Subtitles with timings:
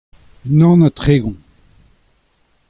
[0.49, 1.41] unan ha tregont.